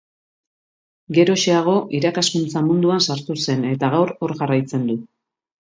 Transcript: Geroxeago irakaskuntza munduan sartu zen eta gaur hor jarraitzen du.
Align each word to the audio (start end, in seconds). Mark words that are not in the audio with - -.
Geroxeago 1.17 1.75
irakaskuntza 1.99 2.65
munduan 2.71 3.05
sartu 3.09 3.39
zen 3.47 3.69
eta 3.77 3.95
gaur 3.99 4.17
hor 4.19 4.37
jarraitzen 4.43 4.93
du. 4.93 5.03